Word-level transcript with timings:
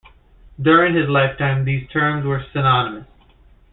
During 0.59 0.95
his 0.95 1.07
lifetime 1.09 1.63
these 1.63 1.87
terms 1.91 2.25
were 2.25 2.43
synonymous. 2.53 3.05